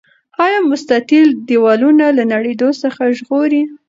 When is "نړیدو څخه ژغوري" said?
2.33-3.61